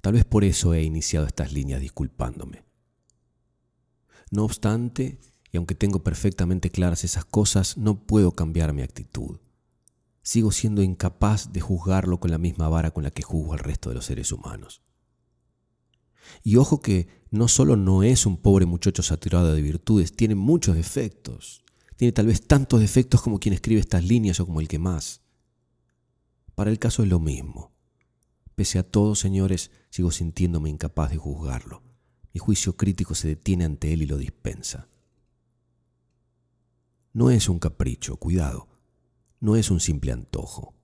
[0.00, 2.64] Tal vez por eso he iniciado estas líneas disculpándome.
[4.30, 5.18] No obstante,
[5.50, 9.38] y aunque tengo perfectamente claras esas cosas, no puedo cambiar mi actitud.
[10.22, 13.88] Sigo siendo incapaz de juzgarlo con la misma vara con la que juzgo al resto
[13.88, 14.82] de los seres humanos.
[16.42, 20.76] Y ojo que no solo no es un pobre muchacho saturado de virtudes, tiene muchos
[20.76, 21.64] defectos.
[21.96, 25.22] Tiene tal vez tantos defectos como quien escribe estas líneas o como el que más.
[26.54, 27.72] Para el caso es lo mismo.
[28.54, 31.82] Pese a todo, señores, sigo sintiéndome incapaz de juzgarlo.
[32.32, 34.88] Mi juicio crítico se detiene ante él y lo dispensa.
[37.12, 38.69] No es un capricho, cuidado.
[39.40, 40.74] No es un simple antojo.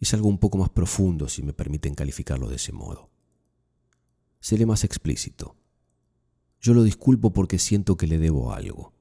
[0.00, 3.10] Es algo un poco más profundo, si me permiten calificarlo de ese modo.
[4.40, 5.56] Seré más explícito.
[6.60, 8.92] Yo lo disculpo porque siento que le debo algo.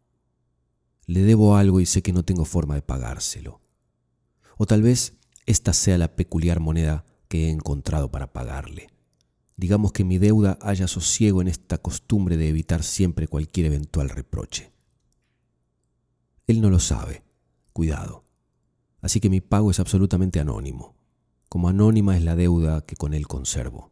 [1.07, 3.59] Le debo algo y sé que no tengo forma de pagárselo.
[4.57, 8.91] O tal vez esta sea la peculiar moneda que he encontrado para pagarle.
[9.57, 14.71] Digamos que mi deuda haya sosiego en esta costumbre de evitar siempre cualquier eventual reproche.
[16.45, 17.23] Él no lo sabe,
[17.73, 18.28] cuidado.
[19.01, 20.95] Así que mi pago es absolutamente anónimo,
[21.47, 23.91] como anónima es la deuda que con él conservo.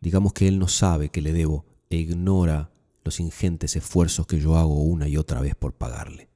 [0.00, 2.72] Digamos que él no sabe que le debo e ignora
[3.04, 6.30] los ingentes esfuerzos que yo hago una y otra vez por pagarle.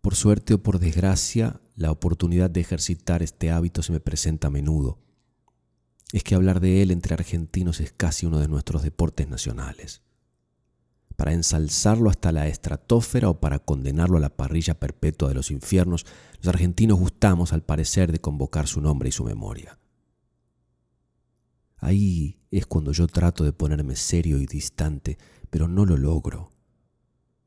[0.00, 4.50] Por suerte o por desgracia, la oportunidad de ejercitar este hábito se me presenta a
[4.50, 4.98] menudo.
[6.12, 10.02] Es que hablar de él entre argentinos es casi uno de nuestros deportes nacionales.
[11.18, 16.06] Para ensalzarlo hasta la estratosfera o para condenarlo a la parrilla perpetua de los infiernos,
[16.36, 19.80] los argentinos gustamos, al parecer, de convocar su nombre y su memoria.
[21.78, 25.18] Ahí es cuando yo trato de ponerme serio y distante,
[25.50, 26.52] pero no lo logro.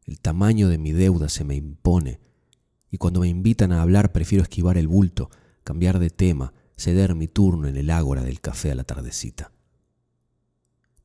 [0.06, 2.20] El tamaño de mi deuda se me impone
[2.90, 5.30] y cuando me invitan a hablar prefiero esquivar el bulto,
[5.64, 9.54] cambiar de tema, ceder mi turno en el ágora del café a la tardecita.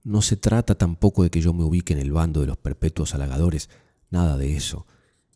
[0.07, 3.15] No se trata tampoco de que yo me ubique en el bando de los perpetuos
[3.15, 3.69] halagadores,
[4.11, 4.87] nada de eso.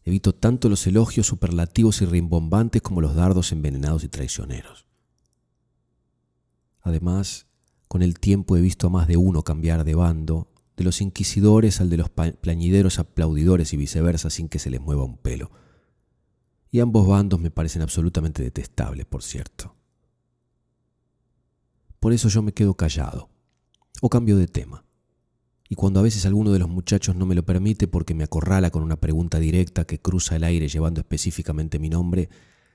[0.04, 4.87] Evito tanto los elogios superlativos y rimbombantes como los dardos envenenados y traicioneros.
[6.83, 7.46] Además,
[7.88, 11.80] con el tiempo he visto a más de uno cambiar de bando, de los inquisidores
[11.80, 15.50] al de los plañideros aplaudidores y viceversa sin que se les mueva un pelo
[16.70, 19.74] y ambos bandos me parecen absolutamente detestables, por cierto.
[21.98, 23.28] Por eso yo me quedo callado,
[24.00, 24.84] o cambio de tema.
[25.68, 28.70] Y cuando a veces alguno de los muchachos no me lo permite porque me acorrala
[28.70, 32.28] con una pregunta directa que cruza el aire llevando específicamente mi nombre,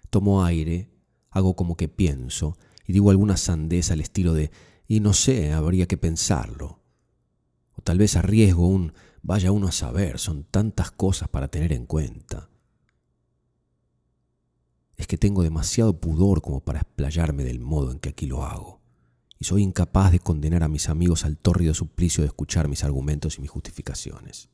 [0.10, 0.90] tomo aire,
[1.30, 2.58] hago como que pienso
[2.88, 4.52] y digo alguna sandez al estilo de,
[4.88, 6.80] y no sé, habría que pensarlo.
[7.74, 11.86] O tal vez arriesgo un, vaya uno a saber, son tantas cosas para tener en
[11.86, 12.50] cuenta
[14.98, 18.82] es que tengo demasiado pudor como para explayarme del modo en que aquí lo hago,
[19.40, 23.38] y soy incapaz de condenar a mis amigos al tórrido suplicio de escuchar mis argumentos
[23.38, 24.50] y mis justificaciones.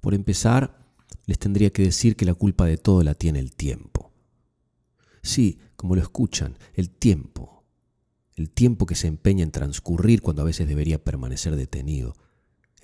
[0.00, 0.84] Por empezar,
[1.26, 4.12] les tendría que decir que la culpa de todo la tiene el tiempo.
[5.22, 7.64] Sí, como lo escuchan, el tiempo.
[8.34, 12.14] El tiempo que se empeña en transcurrir cuando a veces debería permanecer detenido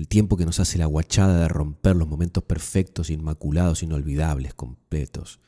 [0.01, 5.41] el tiempo que nos hace la guachada de romper los momentos perfectos, inmaculados, inolvidables, completos.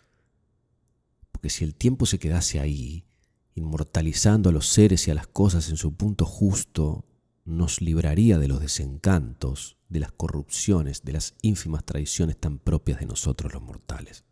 [1.30, 3.06] Porque si el tiempo se quedase ahí,
[3.54, 7.04] inmortalizando a los seres y a las cosas en su punto justo,
[7.44, 13.06] nos libraría de los desencantos, de las corrupciones, de las ínfimas traiciones tan propias de
[13.06, 14.24] nosotros los mortales.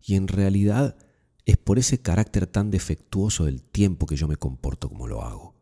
[0.00, 0.96] Y en realidad
[1.44, 5.54] es por ese carácter tan defectuoso del tiempo que yo me comporto como lo hago.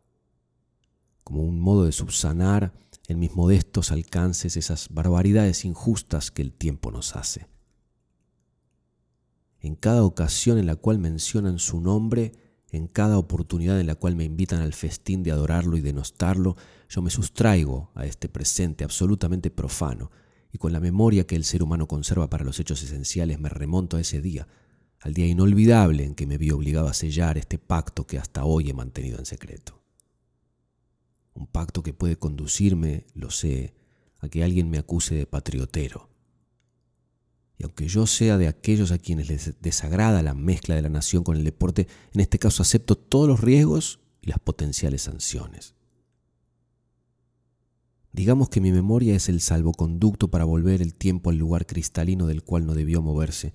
[1.23, 2.73] Como un modo de subsanar
[3.07, 7.47] en mis modestos alcances esas barbaridades injustas que el tiempo nos hace.
[9.65, 12.33] En cada ocasión en la cual mencionan su nombre,
[12.69, 16.55] en cada oportunidad en la cual me invitan al festín de adorarlo y denostarlo,
[16.87, 20.11] yo me sustraigo a este presente absolutamente profano,
[20.51, 23.97] y con la memoria que el ser humano conserva para los hechos esenciales me remonto
[23.97, 24.47] a ese día,
[24.99, 28.69] al día inolvidable en que me vi obligado a sellar este pacto que hasta hoy
[28.69, 29.81] he mantenido en secreto.
[31.33, 33.73] Un pacto que puede conducirme, lo sé,
[34.19, 36.14] a que alguien me acuse de patriotero.
[37.57, 41.23] Y aunque yo sea de aquellos a quienes les desagrada la mezcla de la nación
[41.23, 45.75] con el deporte, en este caso acepto todos los riesgos y las potenciales sanciones.
[48.11, 52.43] Digamos que mi memoria es el salvoconducto para volver el tiempo al lugar cristalino del
[52.43, 53.51] cual no debió moverse,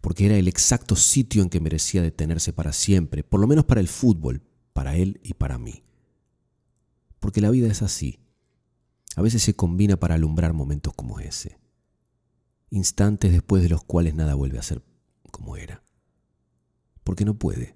[0.00, 3.82] porque era el exacto sitio en que merecía detenerse para siempre, por lo menos para
[3.82, 4.42] el fútbol,
[4.72, 5.82] para él y para mí.
[7.20, 8.20] Porque la vida es así.
[9.14, 11.58] A veces se combina para alumbrar momentos como ese.
[12.70, 14.82] Instantes después de los cuales nada vuelve a ser
[15.30, 15.82] como era.
[17.04, 17.74] Porque no puede.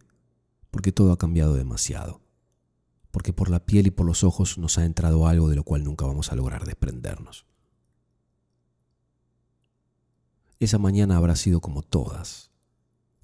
[0.70, 2.22] Porque todo ha cambiado demasiado
[3.12, 5.84] porque por la piel y por los ojos nos ha entrado algo de lo cual
[5.84, 7.46] nunca vamos a lograr desprendernos.
[10.58, 12.50] Esa mañana habrá sido como todas,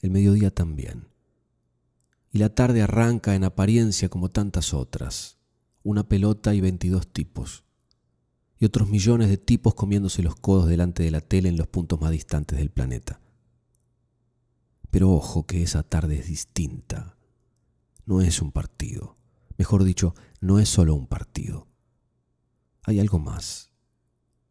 [0.01, 1.09] el mediodía también,
[2.31, 5.39] y la tarde arranca en apariencia como tantas otras,
[5.83, 7.65] una pelota y veintidós tipos,
[8.59, 12.01] y otros millones de tipos comiéndose los codos delante de la tele en los puntos
[12.01, 13.21] más distantes del planeta.
[14.91, 17.17] Pero ojo que esa tarde es distinta,
[18.07, 19.19] no es un partido
[19.59, 21.67] Mejor dicho, no es solo un partido.
[22.85, 23.73] Hay algo más.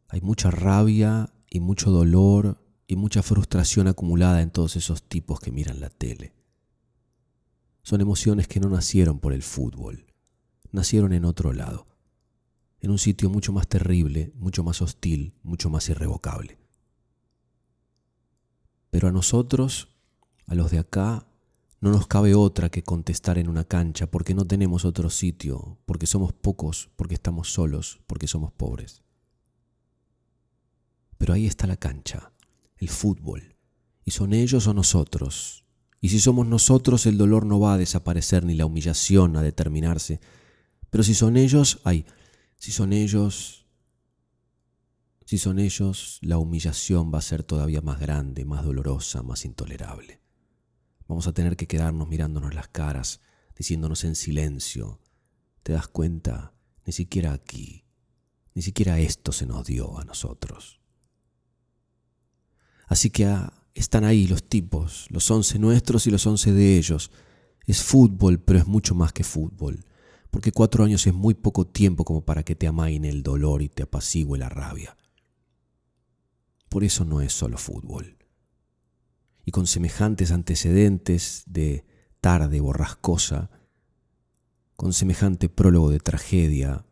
[0.09, 5.51] Hay mucha rabia y mucho dolor y mucha frustración acumulada en todos esos tipos que
[5.51, 6.33] miran la tele.
[7.83, 10.13] Son emociones que no nacieron por el fútbol,
[10.71, 11.86] nacieron en otro lado,
[12.79, 16.57] en un sitio mucho más terrible, mucho más hostil, mucho más irrevocable.
[18.89, 19.89] Pero a nosotros,
[20.45, 21.27] a los de acá,
[21.79, 26.07] no nos cabe otra que contestar en una cancha porque no tenemos otro sitio, porque
[26.07, 29.03] somos pocos, porque estamos solos, porque somos pobres.
[31.17, 32.31] Pero ahí está la cancha,
[32.77, 33.55] el fútbol,
[34.05, 35.65] y son ellos o nosotros.
[35.99, 40.19] Y si somos nosotros el dolor no va a desaparecer ni la humillación a determinarse.
[40.89, 42.05] Pero si son ellos, ay,
[42.57, 43.65] si son ellos,
[45.25, 50.21] si son ellos, la humillación va a ser todavía más grande, más dolorosa, más intolerable.
[51.07, 53.21] Vamos a tener que quedarnos mirándonos las caras,
[53.55, 55.01] diciéndonos en silencio,
[55.63, 56.53] ¿te das cuenta?
[56.85, 57.85] Ni siquiera aquí,
[58.53, 60.79] ni siquiera esto se nos dio a nosotros.
[62.87, 67.11] Así que ah, están ahí los tipos, los once nuestros y los once de ellos.
[67.65, 69.85] Es fútbol, pero es mucho más que fútbol,
[70.29, 73.69] porque cuatro años es muy poco tiempo como para que te amaine el dolor y
[73.69, 74.97] te apacigüe la rabia.
[76.69, 78.17] Por eso no es solo fútbol.
[79.45, 81.85] Y con semejantes antecedentes de
[82.19, 83.49] tarde borrascosa,
[84.75, 86.85] con semejante prólogo de tragedia,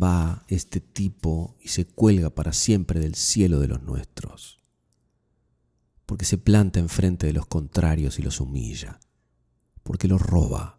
[0.00, 4.60] va este tipo y se cuelga para siempre del cielo de los nuestros,
[6.06, 9.00] porque se planta enfrente de los contrarios y los humilla,
[9.82, 10.78] porque los roba,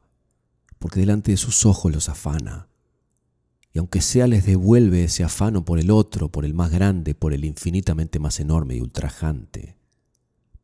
[0.83, 2.67] porque delante de sus ojos los afana,
[3.71, 7.31] y aunque sea les devuelve ese afano por el otro, por el más grande, por
[7.31, 9.77] el infinitamente más enorme y ultrajante,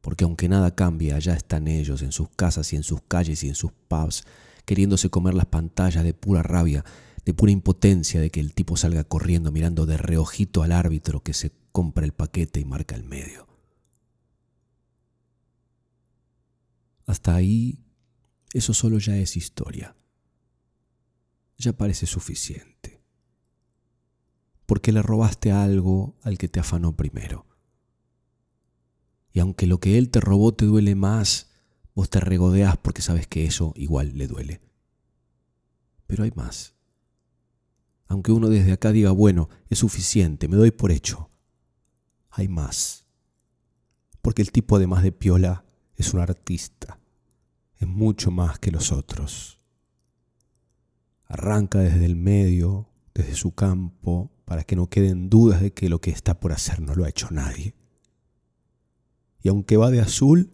[0.02, 3.48] porque aunque nada cambie, allá están ellos, en sus casas y en sus calles y
[3.48, 4.26] en sus pubs,
[4.66, 6.84] queriéndose comer las pantallas de pura rabia,
[7.24, 11.34] de pura impotencia de que el tipo salga corriendo mirando de reojito al árbitro que
[11.34, 13.48] se compra el paquete y marca el medio.
[17.06, 17.80] Hasta ahí,
[18.54, 19.96] eso solo ya es historia.
[21.60, 23.04] Ya parece suficiente.
[24.66, 27.46] Porque le robaste algo al que te afanó primero.
[29.34, 31.52] Y aunque lo que él te robó te duele más,
[31.94, 34.62] vos te regodeas porque sabes que eso igual le duele.
[36.08, 36.76] Pero hay más.
[38.08, 41.30] Aunque uno desde acá diga, bueno, es suficiente, me doy por hecho.
[42.30, 43.06] Hay más.
[44.22, 47.00] Porque el tipo además de piola es un artista.
[47.76, 49.59] Es mucho más que los otros.
[51.30, 56.02] Arranca desde el medio, desde su campo, para que no queden dudas de que lo
[56.02, 57.76] que está por hacer no lo ha hecho nadie
[59.42, 60.52] y aunque va de azul,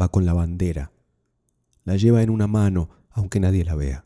[0.00, 0.92] va con la bandera.
[1.84, 4.04] La lleva en una mano, aunque nadie la vea.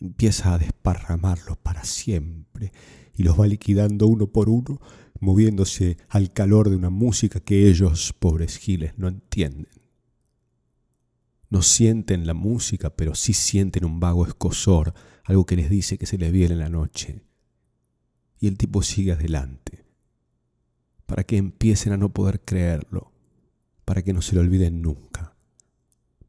[0.00, 2.72] Empieza a desparramarlos para siempre
[3.16, 4.80] y los va liquidando uno por uno
[5.18, 9.66] moviéndose al calor de una música que ellos, pobres giles, no entienden.
[11.50, 14.94] No sienten la música, pero sí sienten un vago escosor,
[15.24, 17.24] algo que les dice que se les viene en la noche.
[18.38, 19.84] Y el tipo sigue adelante,
[21.06, 23.12] para que empiecen a no poder creerlo,
[23.84, 25.36] para que no se lo olviden nunca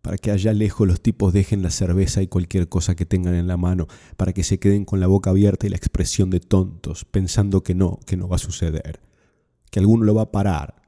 [0.07, 3.45] para que allá lejos los tipos dejen la cerveza y cualquier cosa que tengan en
[3.45, 7.03] la mano, para que se queden con la boca abierta y la expresión de tontos,
[7.03, 9.01] pensando que no, que no va a suceder,
[9.70, 10.82] que alguno lo va a parar,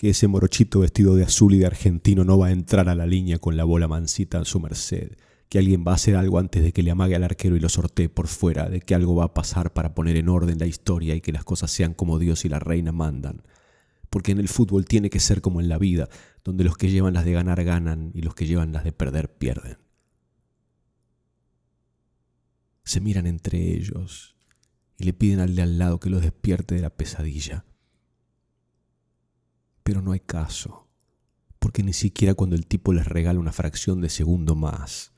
[0.00, 3.04] que ese morochito vestido de azul y de argentino no va a entrar a la
[3.04, 5.18] línea con la bola mansita a su merced,
[5.50, 7.68] que alguien va a hacer algo antes de que le amague al arquero y lo
[7.68, 11.14] sortee por fuera, de que algo va a pasar para poner en orden la historia
[11.14, 13.42] y que las cosas sean como Dios y la reina mandan
[14.10, 16.08] porque en el fútbol tiene que ser como en la vida,
[16.42, 19.32] donde los que llevan las de ganar ganan y los que llevan las de perder
[19.36, 19.78] pierden.
[22.82, 24.34] Se miran entre ellos
[24.98, 27.64] y le piden al de al lado que los despierte de la pesadilla.
[29.90, 30.86] Pero no hay caso,
[31.58, 35.10] porque ni siquiera cuando el tipo les regala una fracción de segundo más,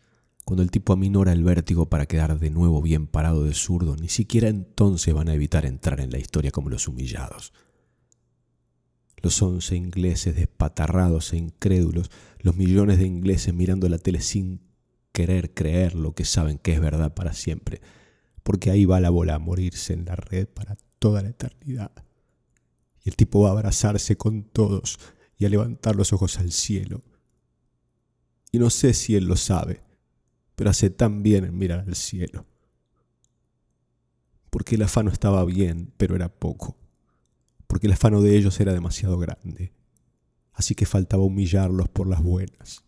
[0.46, 4.08] cuando el tipo aminora el vértigo para quedar de nuevo bien parado de zurdo, ni
[4.08, 7.52] siquiera entonces van a evitar entrar en la historia como los humillados
[9.20, 14.62] los once ingleses despatarrados e incrédulos, los millones de ingleses mirando la tele sin
[15.12, 17.82] querer creer lo que saben que es verdad para siempre,
[18.42, 21.92] porque ahí va la bola a morirse en la red para toda la eternidad.
[23.04, 24.98] Y el tipo va a abrazarse con todos
[25.36, 27.02] y a levantar los ojos al cielo.
[28.50, 29.82] Y no sé si él lo sabe,
[30.54, 32.46] pero hace tan bien en mirar al cielo.
[34.50, 36.76] Porque el afano estaba bien, pero era poco
[37.72, 39.72] porque el afano de ellos era demasiado grande.
[40.52, 42.84] Así que faltaba humillarlos por las buenas,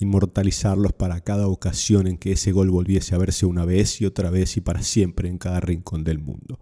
[0.00, 4.28] inmortalizarlos para cada ocasión en que ese gol volviese a verse una vez y otra
[4.28, 6.60] vez y para siempre en cada rincón del mundo.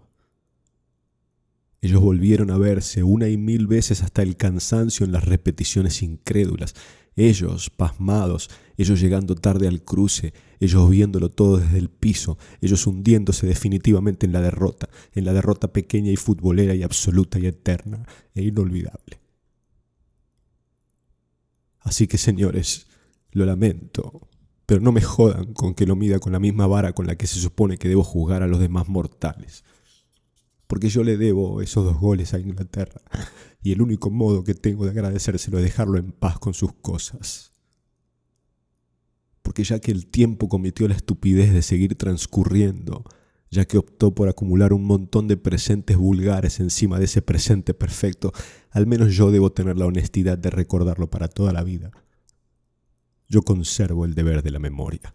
[1.81, 6.75] Ellos volvieron a verse una y mil veces hasta el cansancio en las repeticiones incrédulas,
[7.15, 13.47] ellos, pasmados, ellos llegando tarde al cruce, ellos viéndolo todo desde el piso, ellos hundiéndose
[13.47, 18.05] definitivamente en la derrota, en la derrota pequeña y futbolera y absoluta y eterna
[18.35, 19.19] e inolvidable.
[21.79, 22.85] Así que señores,
[23.31, 24.29] lo lamento,
[24.67, 27.25] pero no me jodan con que lo mida con la misma vara con la que
[27.25, 29.63] se supone que debo juzgar a los demás mortales
[30.71, 33.01] porque yo le debo esos dos goles a Inglaterra,
[33.61, 37.51] y el único modo que tengo de agradecérselo es dejarlo en paz con sus cosas.
[39.41, 43.03] Porque ya que el tiempo cometió la estupidez de seguir transcurriendo,
[43.49, 48.31] ya que optó por acumular un montón de presentes vulgares encima de ese presente perfecto,
[48.69, 51.91] al menos yo debo tener la honestidad de recordarlo para toda la vida.
[53.27, 55.13] Yo conservo el deber de la memoria.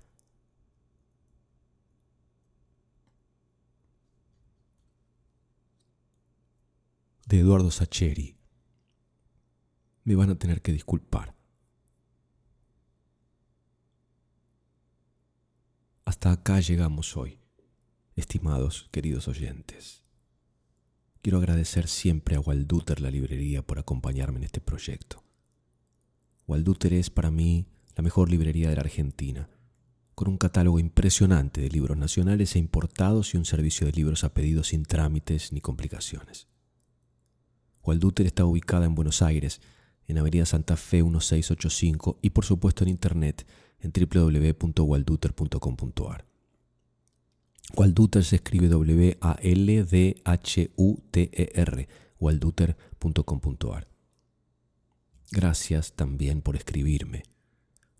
[7.26, 8.36] De Eduardo Sacheri.
[10.04, 11.34] Me van a tener que disculpar.
[16.04, 17.40] Hasta acá llegamos hoy,
[18.14, 20.04] estimados queridos oyentes.
[21.20, 25.24] Quiero agradecer siempre a Walduter la librería por acompañarme en este proyecto.
[26.46, 27.66] Walduter es para mí
[27.96, 29.50] la mejor librería de la Argentina,
[30.14, 34.32] con un catálogo impresionante de libros nacionales e importados y un servicio de libros a
[34.32, 36.46] pedido sin trámites ni complicaciones.
[37.86, 39.60] Walduter está ubicada en Buenos Aires,
[40.08, 43.46] en Avenida Santa Fe 1685 y por supuesto en internet
[43.78, 46.26] en www.walduter.com.ar.
[47.76, 49.18] Walduter se escribe W-A-L-D-H-U-T-E-R,
[52.18, 53.88] walduter.com.ar.
[55.30, 57.22] Gracias también por escribirme,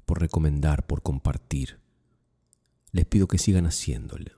[0.05, 1.78] por recomendar, por compartir.
[2.93, 4.30] Les pido que sigan haciéndolo,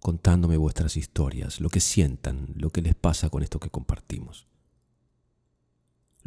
[0.00, 4.46] contándome vuestras historias, lo que sientan, lo que les pasa con esto que compartimos.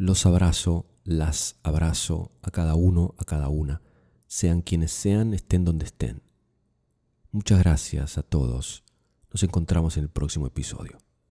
[0.00, 3.82] Los abrazo, las abrazo a cada uno, a cada una,
[4.28, 6.22] sean quienes sean, estén donde estén.
[7.32, 8.82] Muchas gracias a todos.
[9.30, 10.96] Nos encontramos en el próximo episodio.